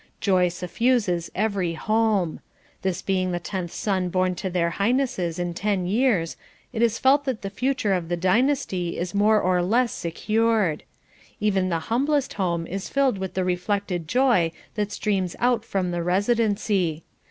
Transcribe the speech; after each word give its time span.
Joy 0.19 0.47
suffuses 0.47 1.29
every 1.35 1.75
home. 1.75 2.39
This 2.81 3.03
being 3.03 3.31
the 3.33 3.39
tenth 3.39 3.69
son 3.71 4.09
born 4.09 4.33
to 4.33 4.49
their 4.49 4.71
Highnesses 4.71 5.37
in 5.37 5.53
ten 5.53 5.85
years 5.85 6.37
it 6.73 6.81
is 6.81 6.97
felt 6.97 7.25
that 7.25 7.43
the 7.43 7.51
future 7.51 7.93
of 7.93 8.09
the 8.09 8.17
dynasty 8.17 8.97
is 8.97 9.13
more 9.13 9.39
or 9.39 9.61
less 9.61 9.91
secured. 9.93 10.81
Even 11.39 11.69
the 11.69 11.77
humblest 11.93 12.33
home 12.33 12.65
is 12.65 12.89
filled 12.89 13.19
with 13.19 13.35
the 13.35 13.45
reflected 13.45 14.07
joy 14.07 14.51
that 14.73 14.91
streams 14.91 15.35
out 15.37 15.63
from 15.63 15.91
the 15.91 16.01
Residency. 16.01 17.03